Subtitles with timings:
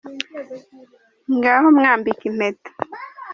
[1.35, 2.69] Ngaho mwambike impeta.